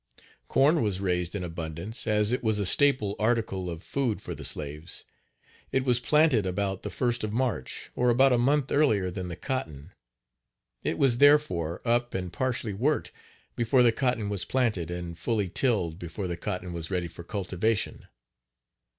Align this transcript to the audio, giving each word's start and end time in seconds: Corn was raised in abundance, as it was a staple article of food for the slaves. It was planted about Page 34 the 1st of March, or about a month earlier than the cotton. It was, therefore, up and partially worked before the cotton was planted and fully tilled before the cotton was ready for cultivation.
Corn 0.47 0.81
was 0.81 0.99
raised 0.99 1.35
in 1.35 1.43
abundance, 1.43 2.07
as 2.07 2.31
it 2.31 2.41
was 2.41 2.57
a 2.57 2.65
staple 2.65 3.15
article 3.19 3.69
of 3.69 3.83
food 3.83 4.19
for 4.19 4.33
the 4.33 4.43
slaves. 4.43 5.05
It 5.71 5.85
was 5.85 5.99
planted 5.99 6.47
about 6.47 6.81
Page 6.81 6.91
34 6.91 7.07
the 7.07 7.13
1st 7.19 7.23
of 7.25 7.33
March, 7.33 7.91
or 7.93 8.09
about 8.09 8.33
a 8.33 8.39
month 8.39 8.71
earlier 8.71 9.11
than 9.11 9.27
the 9.27 9.35
cotton. 9.35 9.91
It 10.81 10.97
was, 10.97 11.19
therefore, 11.19 11.83
up 11.85 12.15
and 12.15 12.33
partially 12.33 12.73
worked 12.73 13.11
before 13.55 13.83
the 13.83 13.91
cotton 13.91 14.27
was 14.27 14.43
planted 14.43 14.89
and 14.89 15.15
fully 15.15 15.49
tilled 15.49 15.99
before 15.99 16.25
the 16.25 16.35
cotton 16.35 16.73
was 16.73 16.89
ready 16.89 17.07
for 17.07 17.23
cultivation. 17.23 18.07